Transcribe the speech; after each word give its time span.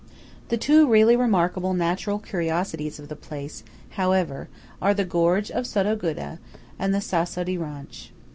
The 0.49 0.57
two 0.57 0.87
really 0.87 1.15
remarkable 1.15 1.75
natural 1.75 2.17
curiosities 2.17 2.97
of 2.97 3.07
the 3.07 3.15
place, 3.15 3.61
however, 4.01 4.49
are 4.81 4.95
the 4.95 5.05
gorge 5.05 5.51
of 5.51 5.67
Sottoguda 5.67 6.39
and 6.79 6.91
the 6.91 7.01
Sasso 7.01 7.43
di 7.43 7.55
Ronch. 7.55 8.09